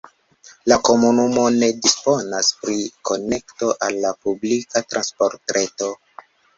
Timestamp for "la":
0.71-0.77, 4.09-4.17